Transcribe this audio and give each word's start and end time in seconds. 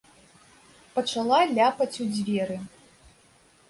Пачала 0.95 1.39
ляпаць 1.55 1.93
у 2.07 2.11
дзверы. 2.19 2.63